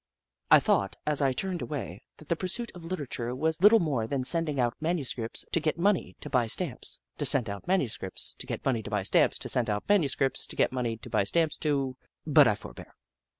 I 0.49 0.57
thought, 0.59 0.95
as 1.05 1.21
I 1.21 1.31
turned 1.31 1.61
away, 1.61 2.01
that 2.17 2.27
the 2.27 2.35
pursuit 2.35 2.71
of 2.73 2.83
literature 2.85 3.35
was 3.35 3.61
little 3.61 3.77
more 3.79 4.07
than 4.07 4.23
sending 4.23 4.59
out 4.59 4.73
manuscripts 4.81 5.45
to 5.51 5.59
get 5.59 5.77
money 5.77 6.15
to 6.21 6.27
buy 6.27 6.47
stamps 6.47 6.97
to 7.19 7.23
send 7.27 7.51
out 7.51 7.67
manuscripts 7.67 8.33
to 8.39 8.47
get 8.47 8.65
money 8.65 8.81
to 8.81 8.89
buy 8.89 9.03
stamps 9.03 9.37
to 9.37 9.47
send 9.47 9.69
out 9.69 9.87
manu 9.87 10.07
scripts 10.07 10.47
to 10.47 10.55
get 10.55 10.71
money 10.73 10.97
to 10.97 11.09
buy 11.11 11.23
stamps 11.23 11.55
to— 11.57 11.97
but 12.35 12.47
I 12.47 12.55
forbear. 12.55 12.95